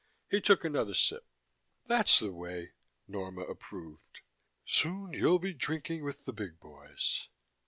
He 0.31 0.41
took 0.41 0.63
another 0.63 0.95
sip. 0.95 1.27
"That's 1.85 2.17
the 2.17 2.31
way," 2.31 2.71
Norma 3.07 3.41
approved. 3.43 4.21
"Soon 4.65 5.13
you'll 5.13 5.37
be 5.37 5.53
drinking 5.53 6.03
with 6.03 6.25
the 6.25 6.33
big 6.33 6.59
boys." 6.59 7.27